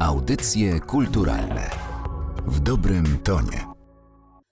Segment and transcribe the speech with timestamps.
[0.00, 1.70] Audycje kulturalne
[2.46, 3.66] w dobrym tonie.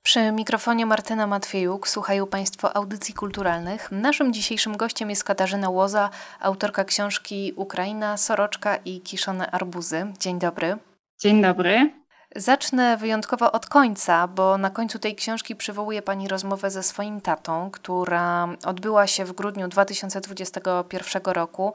[0.02, 3.92] Przy mikrofonie Martyna Matwiejuk słuchają Państwo audycji kulturalnych.
[3.92, 10.06] Naszym dzisiejszym gościem jest Katarzyna Łoza, autorka książki Ukraina, Soroczka i Kiszone Arbuzy.
[10.20, 10.78] Dzień dobry.
[11.20, 11.90] Dzień dobry.
[12.36, 17.70] Zacznę wyjątkowo od końca, bo na końcu tej książki przywołuje Pani rozmowę ze swoim tatą,
[17.70, 21.72] która odbyła się w grudniu 2021 roku,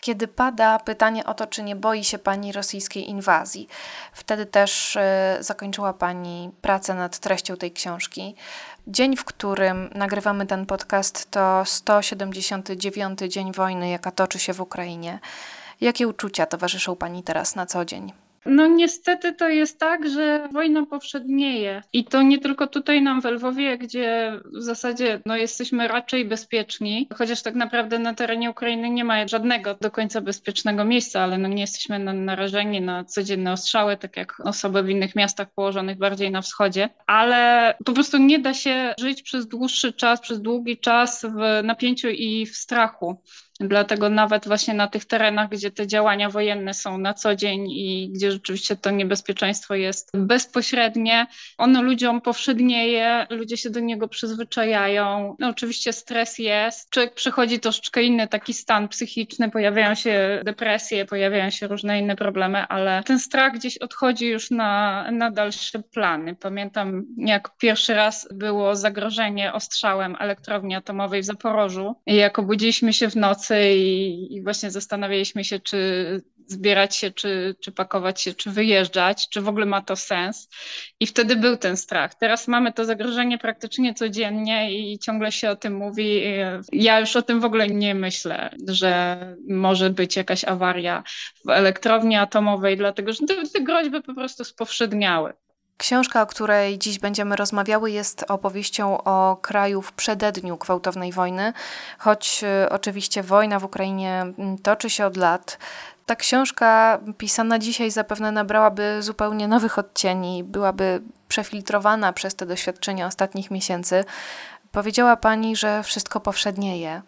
[0.00, 3.68] kiedy pada pytanie o to, czy nie boi się Pani rosyjskiej inwazji.
[4.12, 5.00] Wtedy też y,
[5.40, 8.34] zakończyła Pani pracę nad treścią tej książki.
[8.86, 15.18] Dzień, w którym nagrywamy ten podcast, to 179 dzień wojny, jaka toczy się w Ukrainie.
[15.80, 18.23] Jakie uczucia towarzyszą Pani teraz na co dzień?
[18.46, 23.24] No niestety to jest tak, że wojna powszednieje i to nie tylko tutaj nam w
[23.24, 29.04] Lwowie, gdzie w zasadzie no, jesteśmy raczej bezpieczni, chociaż tak naprawdę na terenie Ukrainy nie
[29.04, 34.16] ma żadnego do końca bezpiecznego miejsca, ale no, nie jesteśmy narażeni na codzienne ostrzały, tak
[34.16, 38.94] jak osoby w innych miastach położonych bardziej na wschodzie, ale po prostu nie da się
[39.00, 43.22] żyć przez dłuższy czas, przez długi czas w napięciu i w strachu.
[43.60, 48.10] Dlatego nawet właśnie na tych terenach, gdzie te działania wojenne są na co dzień i
[48.12, 51.26] gdzie rzeczywiście to niebezpieczeństwo jest bezpośrednie,
[51.58, 55.36] ono ludziom powszednieje, ludzie się do niego przyzwyczajają.
[55.38, 61.50] No oczywiście stres jest, człowiek przechodzi troszeczkę inny taki stan psychiczny, pojawiają się depresje, pojawiają
[61.50, 66.36] się różne inne problemy, ale ten strach gdzieś odchodzi już na, na dalsze plany.
[66.36, 73.10] Pamiętam, jak pierwszy raz było zagrożenie ostrzałem elektrowni atomowej w Zaporożu i jak obudziliśmy się
[73.10, 75.76] w nocy, i, i właśnie zastanawialiśmy się, czy
[76.46, 80.48] zbierać się, czy, czy pakować się, czy wyjeżdżać, czy w ogóle ma to sens.
[81.00, 82.14] I wtedy był ten strach.
[82.14, 86.22] Teraz mamy to zagrożenie praktycznie codziennie i ciągle się o tym mówi.
[86.72, 91.02] Ja już o tym w ogóle nie myślę, że może być jakaś awaria
[91.46, 95.32] w elektrowni atomowej, dlatego że te, te groźby po prostu spowszedniały.
[95.76, 101.52] Książka, o której dziś będziemy rozmawiały, jest opowieścią o kraju w przededniu gwałtownej wojny,
[101.98, 105.58] choć y, oczywiście wojna w Ukrainie mm, toczy się od lat.
[106.06, 113.50] Ta książka pisana dzisiaj zapewne nabrałaby zupełnie nowych odcieni, byłaby przefiltrowana przez te doświadczenia ostatnich
[113.50, 114.04] miesięcy.
[114.72, 117.02] Powiedziała Pani, że wszystko powszednieje.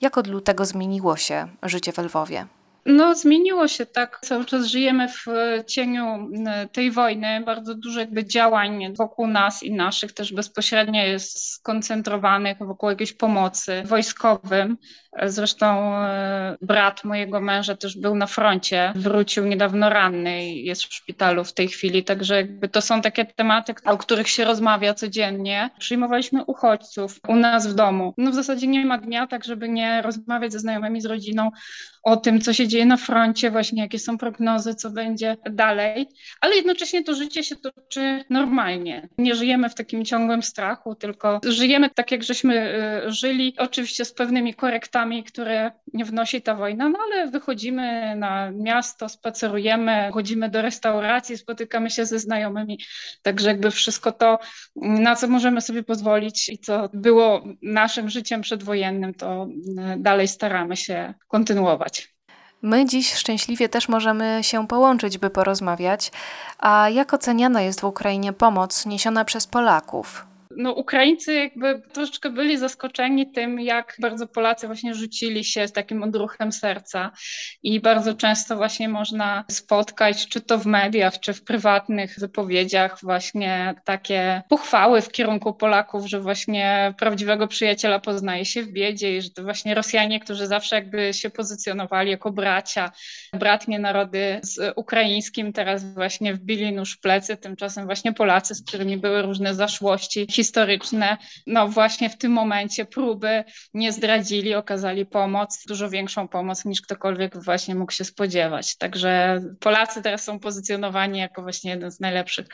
[0.00, 2.46] Jak od lutego zmieniło się życie w Lwowie?
[2.86, 4.20] No, zmieniło się tak.
[4.24, 5.26] Cały czas żyjemy w
[5.66, 6.30] cieniu
[6.72, 7.42] tej wojny.
[7.46, 13.82] Bardzo dużo jakby działań wokół nas i naszych też bezpośrednio jest skoncentrowanych wokół jakiejś pomocy
[13.84, 14.76] wojskowym.
[15.22, 20.94] Zresztą e, brat mojego męża też był na froncie, wrócił niedawno ranny i jest w
[20.94, 25.70] szpitalu w tej chwili, także jakby to są takie tematy, o których się rozmawia codziennie.
[25.78, 28.14] Przyjmowaliśmy uchodźców u nas w domu.
[28.18, 31.50] No w zasadzie nie ma dnia tak, żeby nie rozmawiać ze znajomymi, z rodziną
[32.02, 36.06] o tym, co się dzieje na froncie, właśnie jakie są prognozy, co będzie dalej,
[36.40, 39.08] ale jednocześnie to życie się toczy normalnie.
[39.18, 44.12] Nie żyjemy w takim ciągłym strachu, tylko żyjemy tak, jak żeśmy e, żyli, oczywiście z
[44.12, 51.38] pewnymi korektami, które wnosi ta wojna, no ale wychodzimy na miasto, spacerujemy, chodzimy do restauracji,
[51.38, 52.78] spotykamy się ze znajomymi,
[53.22, 54.38] także jakby wszystko to,
[54.76, 59.48] na co możemy sobie pozwolić i co było naszym życiem przedwojennym, to
[59.78, 61.91] e, dalej staramy się kontynuować.
[62.62, 66.12] My dziś szczęśliwie też możemy się połączyć, by porozmawiać.
[66.58, 70.31] A jak oceniana jest w Ukrainie pomoc niesiona przez Polaków?
[70.56, 76.02] No Ukraińcy jakby troszeczkę byli zaskoczeni tym, jak bardzo Polacy właśnie rzucili się z takim
[76.02, 77.10] odruchem serca
[77.62, 83.74] i bardzo często właśnie można spotkać, czy to w mediach, czy w prywatnych wypowiedziach właśnie
[83.84, 89.30] takie pochwały w kierunku Polaków, że właśnie prawdziwego przyjaciela poznaje się w biedzie i że
[89.30, 92.92] to właśnie Rosjanie, którzy zawsze jakby się pozycjonowali jako bracia,
[93.32, 98.96] bratnie narody z ukraińskim, teraz właśnie wbili nóż w plecy, tymczasem właśnie Polacy, z którymi
[98.96, 103.44] były różne zaszłości historyczne, no właśnie w tym momencie próby
[103.74, 108.76] nie zdradzili, okazali pomoc, dużo większą pomoc niż ktokolwiek właśnie mógł się spodziewać.
[108.76, 112.46] Także Polacy teraz są pozycjonowani jako właśnie jeden z najlepszych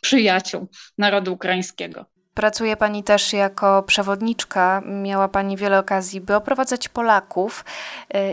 [0.00, 0.68] przyjaciół
[0.98, 2.06] narodu ukraińskiego.
[2.34, 4.82] Pracuje Pani też jako przewodniczka.
[4.86, 7.64] Miała Pani wiele okazji, by oprowadzać Polaków.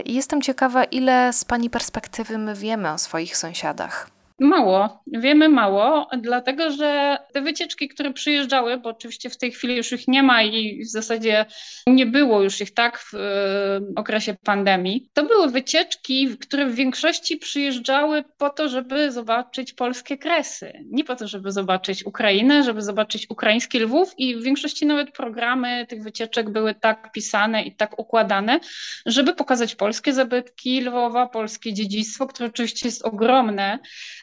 [0.04, 4.15] I jestem ciekawa, ile z Pani perspektywy my wiemy o swoich sąsiadach.
[4.40, 9.92] Mało, wiemy mało, dlatego że te wycieczki, które przyjeżdżały, bo oczywiście w tej chwili już
[9.92, 11.46] ich nie ma i w zasadzie
[11.86, 13.12] nie było już ich tak w
[13.96, 20.72] okresie pandemii, to były wycieczki, które w większości przyjeżdżały po to, żeby zobaczyć polskie kresy.
[20.90, 25.86] Nie po to, żeby zobaczyć Ukrainę, żeby zobaczyć ukraiński Lwów i w większości nawet programy
[25.88, 28.60] tych wycieczek były tak pisane i tak układane,
[29.06, 33.78] żeby pokazać polskie zabytki Lwowa, polskie dziedzictwo, które oczywiście jest ogromne,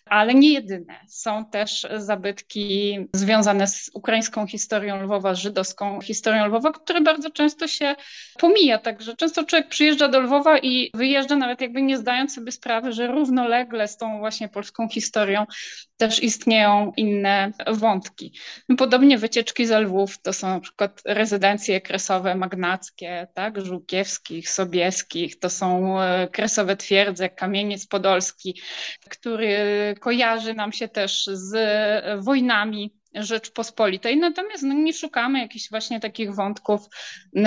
[0.06, 1.00] ale nie jedyne.
[1.08, 7.96] Są też zabytki związane z ukraińską historią Lwowa, żydowską historią Lwowa, które bardzo często się
[8.40, 8.78] pomija.
[8.78, 13.08] Także często człowiek przyjeżdża do Lwowa i wyjeżdża nawet jakby nie zdając sobie sprawy, że
[13.08, 15.46] równolegle z tą właśnie polską historią
[15.98, 18.34] też istnieją inne wątki.
[18.78, 25.50] Podobnie wycieczki ze Lwów to są na przykład rezydencje kresowe magnackie, tak, Żółkiewskich, Sobieskich, to
[25.50, 28.62] są e, kresowe twierdze, Kamieniec Podolski,
[29.10, 31.54] który kojarzy nam się też z
[32.24, 34.18] wojnami Rzeczpospolitej.
[34.18, 36.82] Natomiast no, nie szukamy jakichś właśnie takich wątków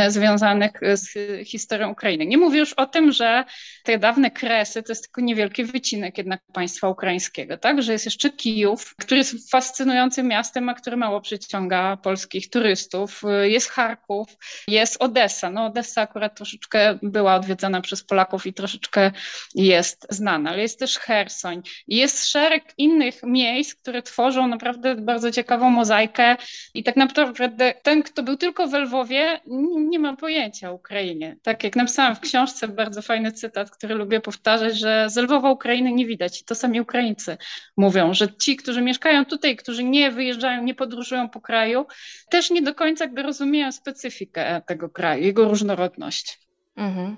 [0.09, 1.09] związanych z
[1.49, 2.27] historią Ukrainy.
[2.27, 3.45] Nie mówię już o tym, że
[3.83, 7.83] te dawne Kresy to jest tylko niewielki wycinek jednak państwa ukraińskiego, tak?
[7.83, 13.23] Że jest jeszcze Kijów, który jest fascynującym miastem, a który mało przyciąga polskich turystów.
[13.43, 14.29] Jest Charków,
[14.69, 15.51] jest Odessa.
[15.51, 19.13] No Odessa akurat troszeczkę była odwiedzana przez Polaków i troszeczkę
[19.55, 21.63] jest znana, ale jest też Hersoń.
[21.89, 26.37] Jest szereg innych miejsc, które tworzą naprawdę bardzo ciekawe ciekawą mozaikę
[26.75, 29.41] i tak naprawdę ten, kto był tylko w Lwowie,
[29.89, 31.37] nie ma pojęcia o Ukrainie.
[31.43, 35.93] Tak jak napisałam w książce, bardzo fajny cytat, który lubię powtarzać, że z Lwowa Ukrainy
[35.93, 36.41] nie widać.
[36.41, 37.37] I to sami Ukraińcy
[37.77, 41.87] mówią, że ci, którzy mieszkają tutaj, którzy nie wyjeżdżają, nie podróżują po kraju,
[42.31, 46.46] też nie do końca jakby rozumieją specyfikę tego kraju, jego różnorodność.
[46.77, 47.17] Mhm.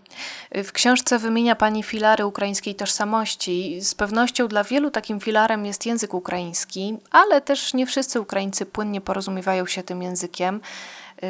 [0.65, 3.81] W książce wymienia Pani filary ukraińskiej tożsamości.
[3.81, 9.01] Z pewnością dla wielu takim filarem jest język ukraiński, ale też nie wszyscy Ukraińcy płynnie
[9.01, 10.61] porozumiewają się tym językiem,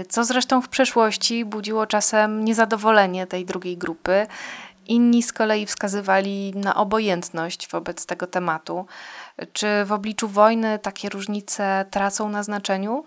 [0.09, 4.27] co zresztą w przeszłości budziło czasem niezadowolenie tej drugiej grupy.
[4.87, 8.87] Inni z kolei wskazywali na obojętność wobec tego tematu.
[9.53, 13.05] Czy w obliczu wojny takie różnice tracą na znaczeniu?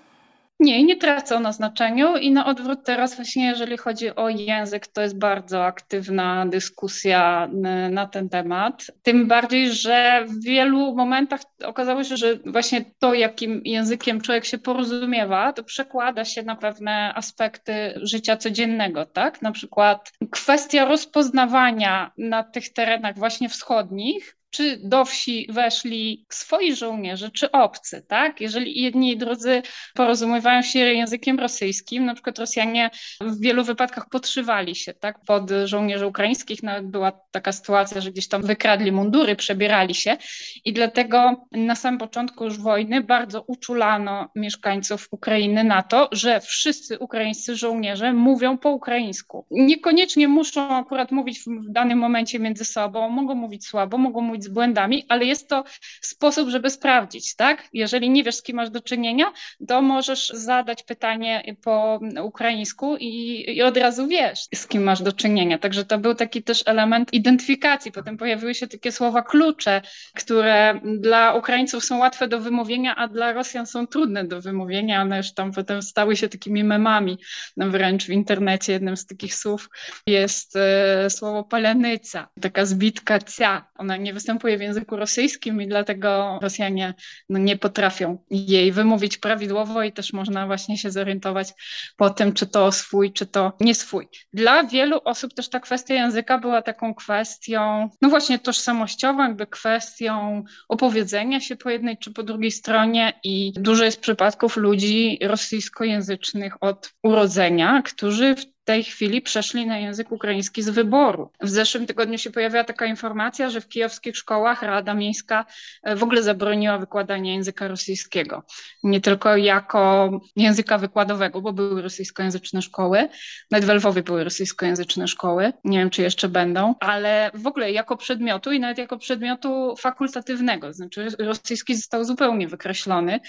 [0.62, 5.02] Nie, nie tracą na znaczeniu i na odwrót teraz właśnie jeżeli chodzi o język, to
[5.02, 7.50] jest bardzo aktywna dyskusja
[7.92, 8.92] na ten temat.
[9.04, 14.58] Tym bardziej, że w wielu momentach okazało się, że właśnie to, jakim językiem człowiek się
[14.58, 19.42] porozumiewa, to przekłada się na pewne aspekty życia codziennego, tak?
[19.42, 27.32] Na przykład kwestia rozpoznawania na tych terenach właśnie wschodnich, czy do wsi weszli swoi żołnierze,
[27.32, 28.42] czy obcy, tak?
[28.42, 29.62] Jeżeli jedni i drudzy
[29.94, 32.90] porozumiewają się językiem rosyjskim, na przykład Rosjanie
[33.22, 35.20] w wielu wypadkach podszywali się, tak?
[35.28, 40.18] Pod żołnierzy ukraińskich nawet była taka sytuacja, że gdzieś tam wykradli mundury, przebierali się
[40.66, 47.00] i dlatego na samym początku już wojny bardzo uczulano mieszkańców Ukrainy na to, że wszyscy
[47.00, 49.46] ukraińscy żołnierze mówią po ukraińsku.
[49.52, 54.48] Niekoniecznie muszą akurat mówić w danym momencie między sobą, mogą mówić słabo, mogą mówić z
[54.48, 55.64] błędami, ale jest to
[56.02, 57.68] sposób, żeby sprawdzić, tak?
[57.74, 59.26] Jeżeli nie wiesz, z kim masz do czynienia,
[59.68, 65.14] to możesz zadać pytanie po ukraińsku i, i od razu wiesz, z kim masz do
[65.14, 65.58] czynienia.
[65.58, 67.92] Także to był taki też element identyfikacji.
[67.92, 69.82] Potem pojawiły się takie słowa klucze,
[70.16, 75.02] które dla Ukraińców są łatwe do wymówienia, a dla Rosjan są trudne do wymówienia.
[75.02, 77.18] One już tam potem stały się takimi memami.
[77.58, 79.70] No wręcz w internecie jednym z takich słów
[80.08, 83.68] jest e, słowo palenyca, taka zbitka cia.
[83.76, 86.94] Ona nie występuje występuje w języku rosyjskim i dlatego Rosjanie
[87.30, 91.54] no, nie potrafią jej wymówić prawidłowo i też można właśnie się zorientować
[91.98, 94.08] po tym, czy to swój, czy to nie swój.
[94.34, 100.44] Dla wielu osób też ta kwestia języka była taką kwestią, no właśnie tożsamościową, jakby kwestią
[100.70, 106.94] opowiedzenia się po jednej czy po drugiej stronie i dużo jest przypadków ludzi rosyjskojęzycznych od
[107.04, 111.32] urodzenia, którzy w tej chwili przeszli na język ukraiński z wyboru.
[111.42, 115.46] W zeszłym tygodniu się pojawiła taka informacja, że w kijowskich szkołach Rada Miejska
[115.84, 118.44] e, w ogóle zabroniła wykładania języka rosyjskiego.
[118.84, 123.10] Nie tylko jako języka wykładowego, bo były rosyjskojęzyczne szkoły,
[123.52, 127.98] nawet w Lwowie były rosyjskojęzyczne szkoły, nie wiem czy jeszcze będą, ale w ogóle jako
[127.98, 133.20] przedmiotu i nawet jako przedmiotu fakultatywnego, znaczy rosyjski został zupełnie wykreślony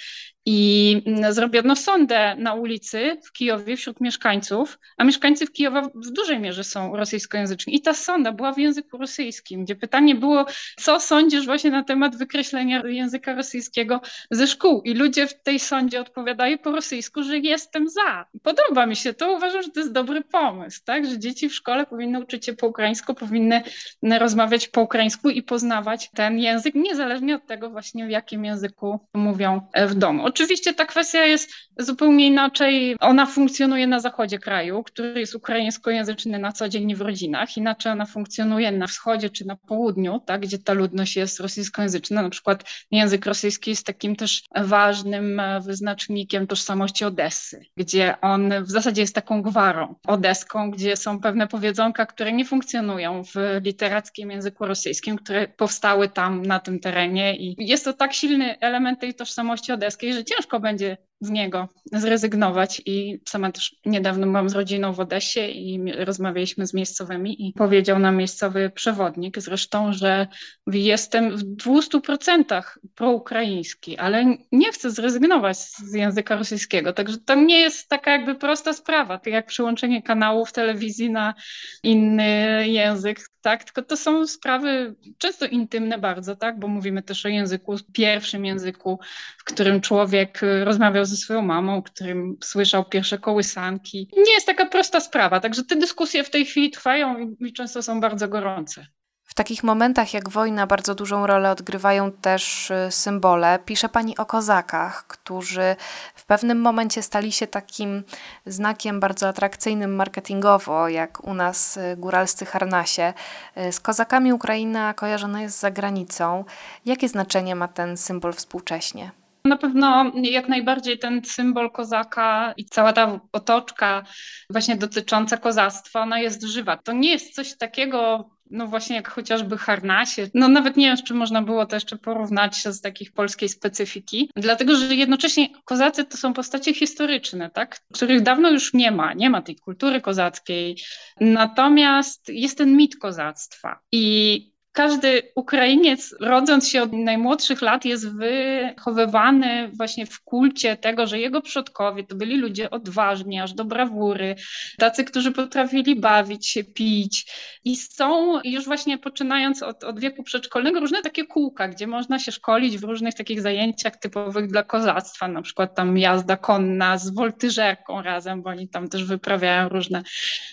[0.46, 6.10] I mm, zrobiono sondę na ulicy w Kijowie wśród mieszkańców, a mieszkańcy w Kijowa w
[6.10, 7.76] dużej mierze są rosyjskojęzyczni.
[7.76, 10.46] I ta sonda była w języku rosyjskim, gdzie pytanie było,
[10.76, 14.82] co sądzisz właśnie na temat wykreślenia języka rosyjskiego ze szkół?
[14.82, 18.26] I ludzie w tej sądzie odpowiadają po rosyjsku, że jestem za.
[18.42, 21.06] Podoba mi się to, uważam, że to jest dobry pomysł, tak?
[21.06, 23.62] że dzieci w szkole powinny uczyć się po ukraińsku, powinny
[24.02, 29.60] rozmawiać po ukraińsku i poznawać ten język, niezależnie od tego właśnie w jakim języku mówią
[29.88, 30.31] w domu.
[30.32, 32.96] Oczywiście ta kwestia jest zupełnie inaczej.
[33.00, 37.56] Ona funkcjonuje na zachodzie kraju, który jest ukraińskojęzyczny na co dzień w rodzinach.
[37.56, 42.22] Inaczej ona funkcjonuje na wschodzie czy na południu, tak, gdzie ta ludność jest rosyjskojęzyczna.
[42.22, 48.70] Na przykład język rosyjski jest takim też ważnym e, wyznacznikiem tożsamości Odessy, gdzie on w
[48.70, 54.66] zasadzie jest taką gwarą odeską, gdzie są pewne powiedzonka, które nie funkcjonują w literackim języku
[54.66, 59.72] rosyjskim, które powstały tam na tym terenie i jest to tak silny element tej tożsamości
[59.72, 62.82] odeskiej, że ciężko będzie z niego zrezygnować.
[62.86, 67.98] I sama też niedawno byłam z rodziną w Odessie i rozmawialiśmy z miejscowymi i powiedział
[67.98, 70.26] nam miejscowy przewodnik zresztą, że
[70.66, 72.62] jestem w 200%
[72.94, 78.72] proukraiński, ale nie chcę zrezygnować z języka rosyjskiego, także to nie jest taka jakby prosta
[78.72, 81.34] sprawa, tak jak przyłączenie kanału w telewizji na
[81.82, 87.28] inny język, tak, tylko to są sprawy często intymne bardzo, tak, bo mówimy też o
[87.28, 88.98] języku, pierwszym języku,
[89.38, 94.08] w którym człowiek rozmawiał ze swoją mamą, którym słyszał pierwsze kołysanki.
[94.16, 97.82] Nie jest taka prosta sprawa, także te dyskusje w tej chwili trwają i, i często
[97.82, 98.86] są bardzo gorące.
[99.32, 103.58] W takich momentach jak wojna bardzo dużą rolę odgrywają też y, symbole.
[103.64, 105.76] Pisze pani o kozakach, którzy
[106.14, 108.02] w pewnym momencie stali się takim
[108.46, 113.14] znakiem bardzo atrakcyjnym marketingowo, jak u nas y, góralscy harnasie.
[113.56, 116.44] Y, z kozakami Ukraina kojarzona jest za granicą.
[116.84, 119.21] Jakie znaczenie ma ten symbol współcześnie?
[119.44, 124.02] Na pewno jak najbardziej ten symbol kozaka i cała ta otoczka
[124.50, 126.76] właśnie dotycząca kozactwa, ona jest żywa.
[126.76, 130.28] To nie jest coś takiego, no właśnie jak chociażby harnasie.
[130.34, 134.76] No nawet nie wiem, czy można było to jeszcze porównać z takich polskiej specyfiki, dlatego
[134.76, 139.42] że jednocześnie kozacy to są postacie historyczne, tak, których dawno już nie ma, nie ma
[139.42, 140.76] tej kultury kozackiej.
[141.20, 149.68] Natomiast jest ten mit kozactwa i każdy Ukrainiec, rodząc się od najmłodszych lat, jest wychowywany
[149.68, 154.34] właśnie w kulcie tego, że jego przodkowie to byli ludzie odważni, aż do brawury,
[154.78, 157.32] tacy, którzy potrafili bawić się, pić.
[157.64, 162.32] I są już właśnie poczynając od, od wieku przedszkolnego różne takie kółka, gdzie można się
[162.32, 168.02] szkolić w różnych takich zajęciach typowych dla kozactwa, na przykład tam jazda konna z woltyżerką
[168.02, 170.02] razem, bo oni tam też wyprawiają różne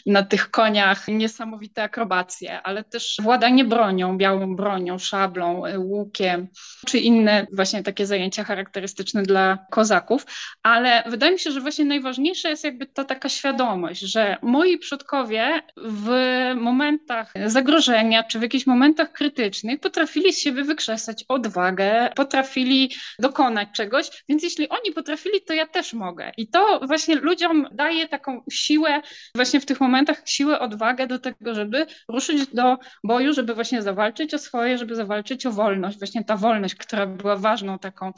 [0.05, 6.47] na tych koniach niesamowite akrobacje, ale też władanie bronią białą bronią, szablą, y, łukiem,
[6.87, 10.25] czy inne właśnie takie zajęcia charakterystyczne dla kozaków.
[10.63, 15.61] Ale wydaje mi się, że właśnie najważniejsza jest jakby ta taka świadomość, że moi przodkowie
[15.77, 16.09] w
[16.55, 24.23] momentach zagrożenia, czy w jakichś momentach krytycznych potrafili z siebie wykrzesać odwagę, potrafili dokonać czegoś,
[24.29, 26.31] więc jeśli oni potrafili, to ja też mogę.
[26.37, 29.01] I to właśnie ludziom daje taką siłę,
[29.35, 33.98] właśnie w tych momentach siłę, odwagę do tego, żeby ruszyć do boju, żeby właśnie zawalczyć
[33.99, 35.97] zawalczyć o swoje, żeby zawalczyć o wolność.
[35.97, 38.13] Właśnie ta wolność, która była ważną taką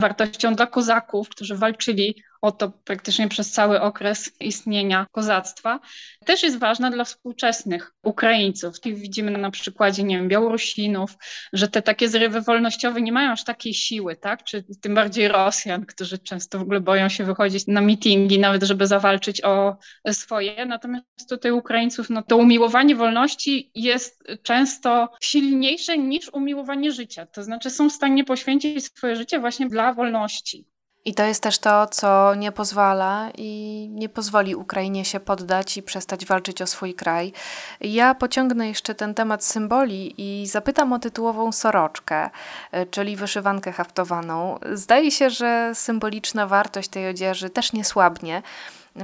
[0.00, 5.80] wartością dla kozaków, którzy walczyli o to praktycznie przez cały okres istnienia kozactwa,
[6.26, 8.86] też jest ważna dla współczesnych Ukraińców.
[8.86, 11.14] I widzimy na przykładzie, nie wiem, Białorusinów,
[11.52, 14.44] że te takie zrywy wolnościowe nie mają aż takiej siły, tak?
[14.44, 18.86] Czy tym bardziej Rosjan, którzy często w ogóle boją się wychodzić na mitingi, nawet żeby
[18.86, 19.76] zawalczyć o
[20.12, 20.66] swoje.
[20.66, 27.26] Natomiast tutaj Ukraińców, no to umiłowanie wolności jest często silniejsze niż umiłowanie życia.
[27.26, 30.69] To znaczy są w stanie poświęcić swoje życie właśnie dla wolności.
[31.04, 35.82] I to jest też to, co nie pozwala i nie pozwoli Ukrainie się poddać i
[35.82, 37.32] przestać walczyć o swój kraj.
[37.80, 42.30] Ja pociągnę jeszcze ten temat symboli i zapytam o tytułową soroczkę,
[42.72, 44.58] e, czyli wyszywankę haftowaną.
[44.72, 48.42] Zdaje się, że symboliczna wartość tej odzieży też nie słabnie.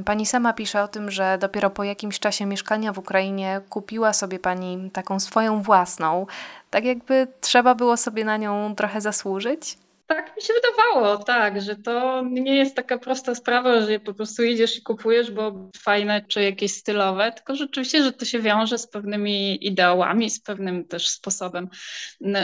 [0.04, 4.38] Pani sama pisze o tym, że dopiero po jakimś czasie mieszkania w Ukrainie kupiła sobie
[4.38, 6.26] pani taką swoją własną,
[6.70, 9.78] tak jakby trzeba było sobie na nią trochę zasłużyć.
[10.06, 14.42] Tak mi się wydawało, tak, że to nie jest taka prosta sprawa, że po prostu
[14.42, 18.86] idziesz i kupujesz, bo fajne czy jakieś stylowe, tylko rzeczywiście, że to się wiąże z
[18.86, 21.68] pewnymi ideałami, z pewnym też sposobem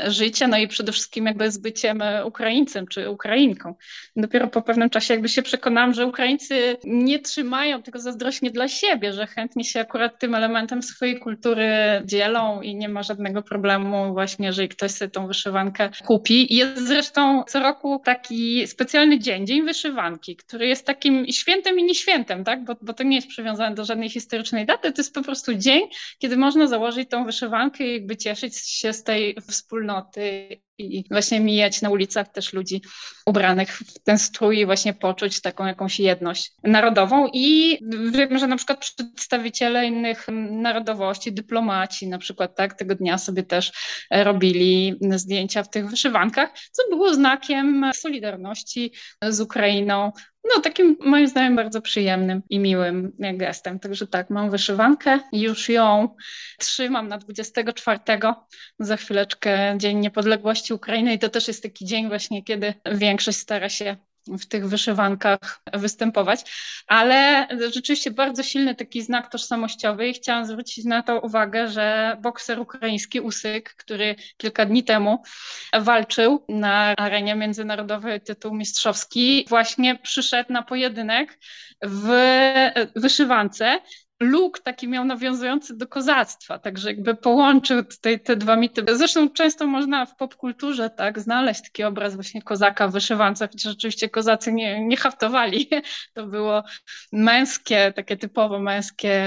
[0.07, 3.75] życia, no i przede wszystkim jakby z byciem Ukraińcem czy Ukrainką.
[4.17, 9.13] Dopiero po pewnym czasie jakby się przekonałam, że Ukraińcy nie trzymają tego zazdrośnie dla siebie,
[9.13, 11.67] że chętnie się akurat tym elementem swojej kultury
[12.05, 16.55] dzielą i nie ma żadnego problemu właśnie, jeżeli ktoś sobie tą wyszywankę kupi.
[16.55, 22.45] Jest zresztą co roku taki specjalny dzień, Dzień Wyszywanki, który jest takim świętem i nieświętem,
[22.45, 22.65] tak?
[22.65, 25.83] bo, bo to nie jest przywiązane do żadnej historycznej daty, to jest po prostu dzień,
[26.19, 30.49] kiedy można założyć tą wyszywankę i jakby cieszyć się z tej wspólnoty
[30.85, 32.83] i właśnie mijać na ulicach też ludzi
[33.27, 37.29] ubranych w ten strój i właśnie poczuć taką jakąś jedność narodową.
[37.33, 37.79] I
[38.13, 43.73] wiem, że na przykład przedstawiciele innych narodowości, dyplomaci na przykład tak, tego dnia sobie też
[44.11, 50.13] robili zdjęcia w tych wyszywankach, co było znakiem solidarności z Ukrainą,
[50.45, 53.79] no, takim moim zdaniem bardzo przyjemnym i miłym gestem.
[53.79, 56.17] Także tak, mam wyszywankę, już ją
[56.59, 57.99] trzymam na 24.
[58.79, 63.69] Za chwileczkę Dzień Niepodległości Ukrainy i to też jest taki dzień właśnie, kiedy większość stara
[63.69, 66.41] się w tych wyszywankach występować,
[66.87, 72.61] ale rzeczywiście bardzo silny taki znak tożsamościowy i chciałam zwrócić na to uwagę, że bokser
[72.61, 75.23] ukraiński Usyk, który kilka dni temu
[75.81, 81.39] walczył na arenie międzynarodowej tytuł mistrzowski, właśnie przyszedł na pojedynek
[81.83, 82.11] w
[82.97, 83.81] wyszywance
[84.23, 88.85] luk taki miał nawiązujący do kozactwa, także jakby połączył tutaj te dwa mity.
[88.97, 94.09] Zresztą często można w popkulturze tak znaleźć taki obraz właśnie kozaka w wyszywance, chociaż oczywiście
[94.09, 95.69] kozacy nie, nie haftowali.
[96.15, 96.63] To było
[97.13, 99.23] męskie, takie typowo męskie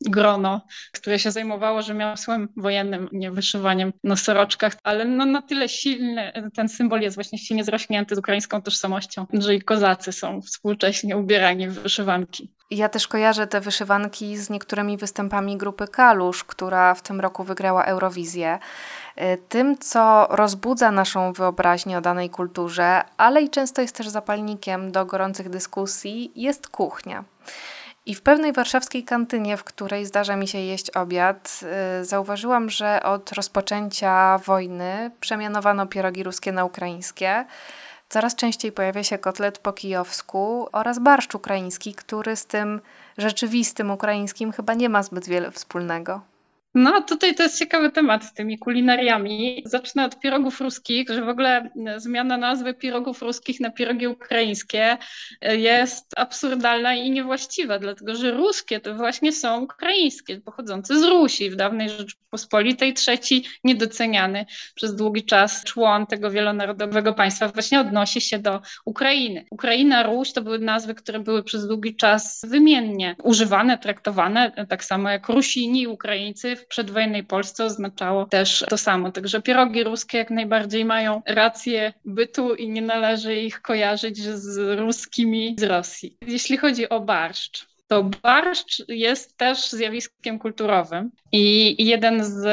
[0.00, 6.32] grono, które się zajmowało rzemiosłem wojennym, nie wyszywaniem na soroczkach, ale no na tyle silny
[6.54, 11.68] ten symbol jest właśnie silnie zrośnięty z ukraińską tożsamością, że i kozacy są współcześnie ubierani
[11.68, 12.54] w wyszywanki.
[12.74, 17.84] Ja też kojarzę te wyszywanki z niektórymi występami grupy Kalusz, która w tym roku wygrała
[17.84, 18.58] Eurowizję.
[19.18, 24.92] Y, tym, co rozbudza naszą wyobraźnię o danej kulturze, ale i często jest też zapalnikiem
[24.92, 27.24] do gorących dyskusji, jest kuchnia.
[28.06, 31.60] I w pewnej warszawskiej kantynie, w której zdarza mi się jeść obiad,
[31.98, 37.44] yy, zauważyłam, że od rozpoczęcia wojny przemianowano pierogi ruskie na ukraińskie.
[38.14, 42.80] Coraz częściej pojawia się kotlet po kijowsku oraz barszcz ukraiński, który z tym
[43.18, 46.20] rzeczywistym ukraińskim chyba nie ma zbyt wiele wspólnego.
[46.74, 49.62] No, tutaj to jest ciekawy temat z tymi kulinariami.
[49.66, 54.96] Zacznę od pierogów ruskich, że w ogóle zmiana nazwy pierogów ruskich na pierogi ukraińskie
[55.42, 61.56] jest absurdalna i niewłaściwa, dlatego że ruskie to właśnie są ukraińskie, pochodzące z Rusi w
[61.56, 68.60] dawnej Rzeczypospolitej, trzeci niedoceniany przez długi czas człon tego wielonarodowego państwa właśnie odnosi się do
[68.84, 69.44] Ukrainy.
[69.50, 75.10] Ukraina, Ruś to były nazwy, które były przez długi czas wymiennie używane, traktowane, tak samo
[75.10, 79.12] jak Rusini, Ukraińcy w przedwojennej Polsce oznaczało też to samo.
[79.12, 85.56] Także pierogi ruskie jak najbardziej mają rację bytu i nie należy ich kojarzyć z ruskimi
[85.58, 86.16] z Rosji.
[86.26, 91.10] Jeśli chodzi o barszcz, to barszcz jest też zjawiskiem kulturowym.
[91.32, 92.46] I jeden z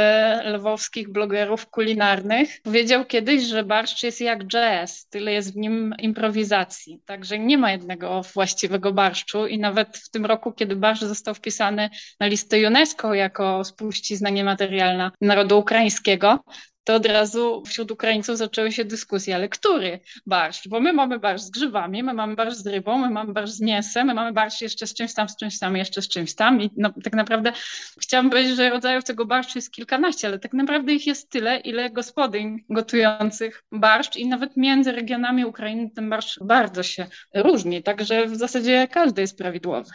[0.45, 7.00] lwowskich blogerów kulinarnych powiedział kiedyś, że barszcz jest jak jazz, tyle jest w nim improwizacji.
[7.05, 11.89] Także nie ma jednego właściwego barszczu i nawet w tym roku, kiedy barszcz został wpisany
[12.20, 16.44] na listę UNESCO jako spuścizna niematerialna narodu ukraińskiego,
[16.83, 20.67] to od razu wśród Ukraińców zaczęły się dyskusje, ale który barszcz?
[20.67, 23.61] Bo my mamy barszcz z grzybami, my mamy barszcz z rybą, my mamy barszcz z
[23.61, 26.61] mięsem, my mamy barszcz jeszcze z czymś tam, z czymś tam, jeszcze z czymś tam
[26.61, 27.53] i no, tak naprawdę
[28.01, 31.89] chciałam powiedzieć, że rodzajów tego barszczu jest kilkanaście, ale tak naprawdę ich jest tyle, ile
[31.89, 38.35] gospodyń gotujących barszcz i nawet między regionami Ukrainy ten barszcz bardzo się różni, także w
[38.35, 39.91] zasadzie każdy jest prawidłowy.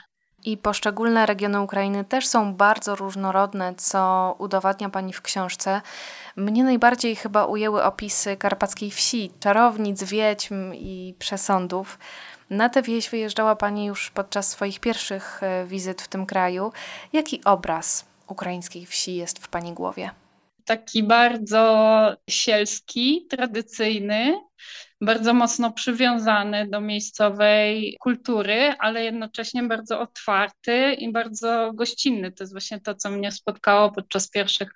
[0.47, 5.83] I poszczególne regiony Ukrainy też są bardzo różnorodne, co udowadnia Pani w książce.
[6.37, 11.99] Mnie najbardziej chyba ujęły opisy karpackiej wsi, czarownic, wiedźm i przesądów.
[12.51, 16.73] Na tę wieś wyjeżdżała Pani już podczas swoich pierwszych e, wizyt w tym kraju.
[17.13, 20.11] Jaki obraz ukraińskiej wsi jest w Pani głowie?
[20.65, 24.41] Taki bardzo sielski, tradycyjny,
[25.01, 32.33] bardzo mocno przywiązany do miejscowej kultury, ale jednocześnie bardzo otwarty i bardzo gościnny.
[32.33, 34.69] To jest właśnie to, co mnie spotkało podczas pierwszych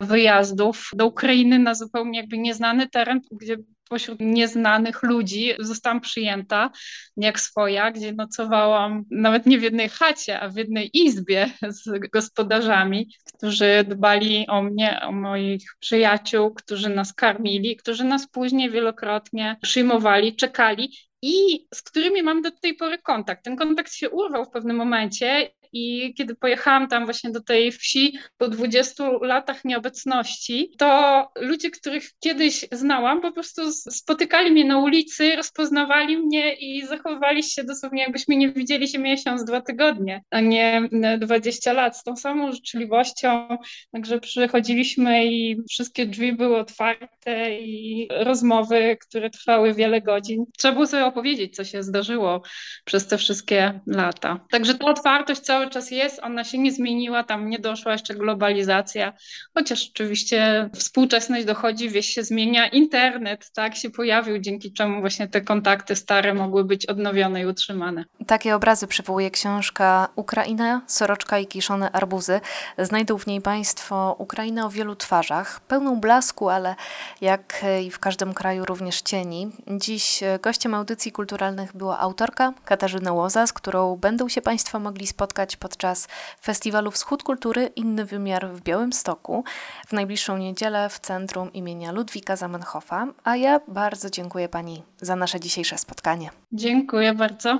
[0.00, 3.56] wyjazdów do Ukrainy na zupełnie jakby nieznany teren, gdzie
[3.92, 6.70] pośród nieznanych ludzi zostałam przyjęta
[7.16, 13.14] jak swoja, gdzie nocowałam nawet nie w jednej chacie, a w jednej izbie z gospodarzami,
[13.36, 20.36] którzy dbali o mnie, o moich przyjaciół, którzy nas karmili, którzy nas później wielokrotnie przyjmowali,
[20.36, 23.44] czekali i z którymi mam do tej pory kontakt.
[23.44, 28.18] Ten kontakt się urwał w pewnym momencie i kiedy pojechałam tam właśnie do tej wsi
[28.36, 35.36] po 20 latach nieobecności, to ludzie, których kiedyś znałam, po prostu spotykali mnie na ulicy,
[35.36, 40.88] rozpoznawali mnie i zachowywali się dosłownie jakbyśmy nie widzieli się miesiąc, dwa tygodnie, a nie
[41.18, 43.48] 20 lat z tą samą życzliwością.
[43.92, 50.44] Także przychodziliśmy i wszystkie drzwi były otwarte i rozmowy, które trwały wiele godzin.
[50.58, 52.42] Trzeba było sobie opowiedzieć, co się zdarzyło
[52.84, 54.40] przez te wszystkie lata.
[54.50, 59.12] Także ta otwartość cały czas jest, ona się nie zmieniła, tam nie doszła jeszcze globalizacja,
[59.54, 65.40] chociaż oczywiście współczesność dochodzi, wieś się zmienia, internet tak się pojawił, dzięki czemu właśnie te
[65.40, 68.04] kontakty stare mogły być odnowione i utrzymane.
[68.26, 72.40] Takie obrazy przywołuje książka Ukraina, soroczka i kiszone arbuzy.
[72.78, 76.74] Znajdą w niej Państwo Ukrainę o wielu twarzach, pełną blasku, ale
[77.20, 79.50] jak i w każdym kraju również cieni.
[79.78, 85.06] Dziś gościem audycji kulturalnych była autorka Katarzyna Łoza, z którą będą się Państwo mogli
[85.52, 86.08] spotkać podczas
[86.42, 89.44] festiwalu Wschód Kultury Inny Wymiar w Białymstoku
[89.86, 93.06] w najbliższą niedzielę w centrum imienia Ludwika Zamenhofa.
[93.24, 96.30] A ja bardzo dziękuję Pani za nasze dzisiejsze spotkanie.
[96.52, 97.58] Dziękuję bardzo.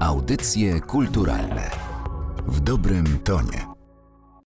[0.00, 1.70] Audycje kulturalne
[2.46, 3.69] w dobrym tonie.